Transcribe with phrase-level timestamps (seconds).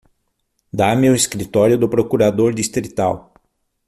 [0.73, 3.31] Dá-me o escritório do Procurador Distrital.